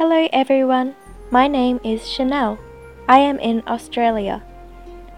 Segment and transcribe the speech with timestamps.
[0.00, 0.96] Hello everyone,
[1.30, 2.58] my name is Chanel.
[3.06, 4.42] I am in Australia.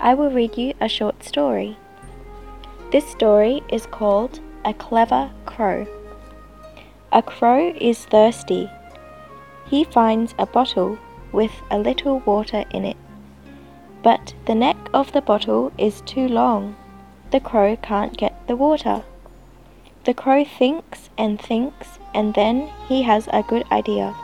[0.01, 1.77] I will read you a short story.
[2.91, 5.87] This story is called A Clever Crow.
[7.13, 8.69] A crow is thirsty.
[9.67, 10.99] He finds a bottle
[11.31, 12.97] with a little water in it.
[14.03, 16.75] But the neck of the bottle is too long.
[17.31, 19.05] The crow can't get the water.
[20.07, 24.17] The crow thinks and thinks, and then he has a good idea.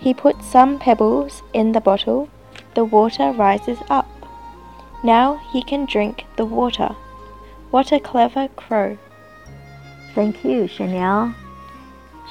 [0.00, 2.28] He puts some pebbles in the bottle.
[2.74, 4.08] The water rises up.
[5.04, 6.96] Now he can drink the water.
[7.70, 8.96] What a clever crow!
[10.14, 11.34] Thank you, Chanel.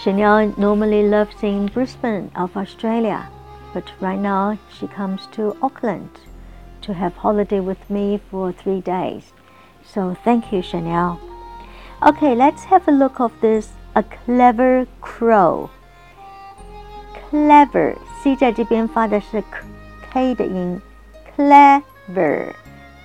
[0.02, 3.30] Chanel normally lives in Brisbane of Australia,
[3.74, 6.10] but right now she comes to Auckland
[6.82, 9.32] to have holiday with me for three days.
[9.84, 11.20] So thank you, Chanel.
[12.02, 15.70] Okay, let's have a look of this a clever crow
[17.31, 19.43] Clever c 在这边发的是
[20.11, 20.81] k 的音，
[21.37, 22.53] clever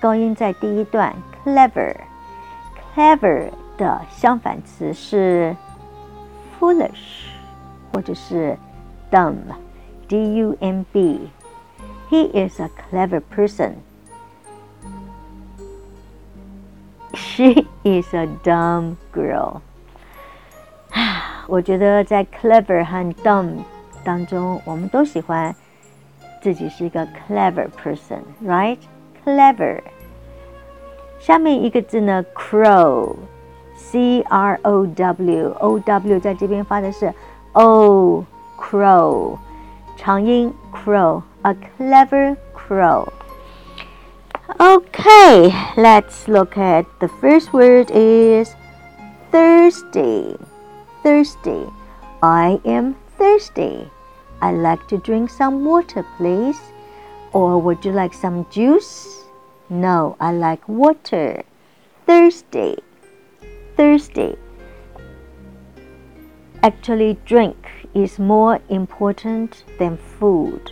[0.00, 5.56] 高音在第一段，clever，clever 的相反词是
[6.58, 7.26] foolish
[7.92, 8.56] 或者是
[9.10, 13.74] dumb，d u m b。He is a clever person.
[17.14, 19.60] She is a dumb girl.
[21.46, 23.64] 我觉得在 clever 和 dumb
[24.04, 25.54] 当中，我们都喜欢
[26.42, 29.80] 自己是一个 clever person，right？clever。
[31.18, 37.12] 下面一个字呢，crow，c r o w，o w 在这边发的是
[37.52, 39.36] o，crow，
[39.96, 48.54] 长音 crow，a clever crow。Okay, let's look at the first word is
[49.30, 50.36] thirsty.
[51.02, 51.70] Thirsty.
[52.20, 53.88] I am thirsty.
[54.41, 56.59] I'd like to drink some water, please.
[57.33, 59.25] Or would you like some juice?
[59.69, 61.43] No, I like water.
[62.05, 62.77] Thirsty.
[63.75, 64.37] Thirsty.
[66.63, 67.57] Actually, drink
[67.93, 70.71] is more important than food.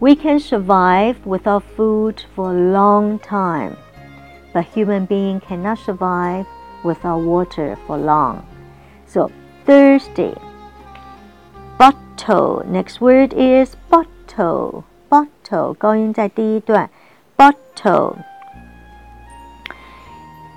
[0.00, 3.76] We can survive without food for a long time,
[4.52, 6.46] but human being cannot survive
[6.84, 8.46] without water for long.
[9.06, 9.30] So,
[9.64, 10.34] thirsty
[11.77, 12.63] Bottle.
[12.65, 14.83] Next word is bottle.
[15.09, 15.73] Bottle.
[15.73, 16.89] 高音在第一段。
[17.37, 18.15] Bottle.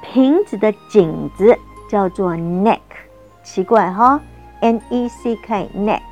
[0.02, 1.56] 瓶子的颈子
[1.88, 2.80] 叫做 neck，
[3.42, 4.20] 奇怪哈，
[4.60, 6.02] n e c k neck。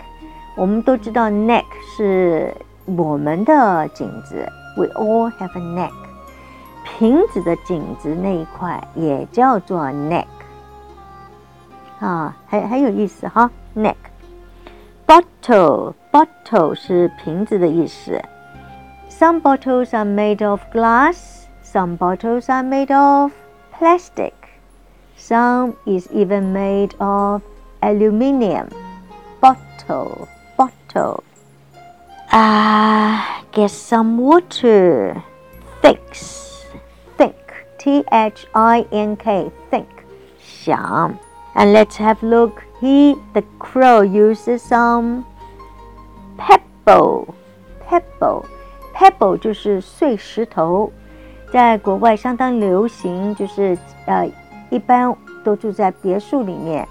[0.57, 1.65] 我们都知道 neck
[1.97, 2.55] 是
[2.87, 5.93] 我们的颈子，we all have a neck。
[6.85, 10.27] 瓶子的颈子那一块也叫做 neck，
[11.99, 13.97] 啊，很很有意思哈，neck。
[15.45, 18.23] Bottle，bottle 是瓶子的意思。
[19.11, 23.33] Some bottles are made of glass, some bottles are made of
[23.79, 24.33] plastic,
[25.19, 27.43] some is even made of
[27.83, 28.69] aluminium.
[29.41, 30.27] Bottle,
[30.57, 31.23] bottle.
[32.33, 35.23] Ah, get some water.
[35.83, 36.65] Thinks,
[37.19, 37.37] think,
[37.79, 39.89] T H I N K, think,
[40.39, 41.19] 想.
[41.55, 42.63] And let's have a look.
[42.81, 45.27] He, the crow, uses some
[46.85, 47.27] pebble,
[47.89, 48.45] pebble,
[48.95, 50.93] pebble 就是碎石头，
[51.53, 53.77] 在国外相当流行，就是
[54.07, 54.31] 呃，
[54.71, 56.87] 一般都住在别墅里面，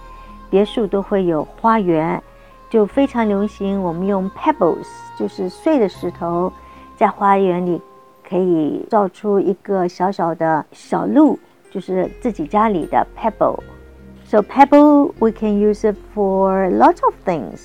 [0.50, 2.22] 别墅都会有花园。
[2.69, 4.85] 就非常流行，我们用 pebbles，
[5.18, 6.53] 就是碎的石头，
[6.96, 7.81] 在花园里
[8.24, 11.40] 可以造出一个小小的小路，
[11.72, 17.59] 就是自己家里的 pebble。So pebble we can use it for lots of things.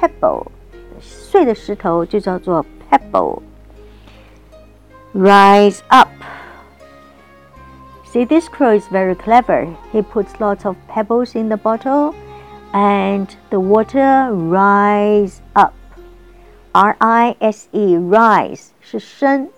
[0.00, 0.46] Pebble，
[1.00, 6.08] 碎的石头就叫做 pebble。Rise up.
[8.12, 9.68] See, this crow is very clever.
[9.92, 12.14] He puts lots of pebbles in the bottle
[12.72, 15.72] and the water rise up.
[16.72, 19.48] R I S E rise 是升，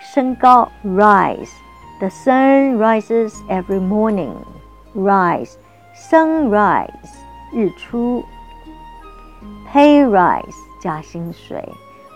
[0.00, 1.50] 升高 rise.
[2.00, 4.34] The sun rises every morning.
[4.94, 5.56] Rise
[5.94, 6.88] sunrise
[7.52, 8.24] 日出。
[9.72, 11.62] Pay rise 加薪水。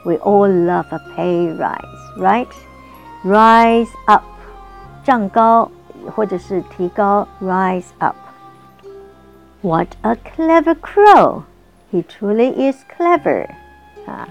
[0.05, 2.49] We all love a pay rise, right?
[3.25, 4.23] Rise up
[5.05, 5.71] 涨高
[6.15, 11.44] 或者是提高 rise up。what a clever crow!
[11.91, 13.53] He truly is clever.
[14.06, 14.29] Ah.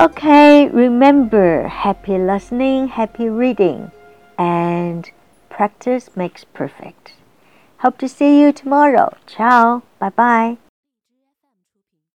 [0.00, 3.90] Okay, remember happy listening, happy reading,
[4.38, 5.10] and
[5.50, 7.12] practice makes perfect.
[7.80, 9.12] Hope to see you tomorrow.
[9.26, 9.82] Ciao.
[9.98, 10.63] Bye bye.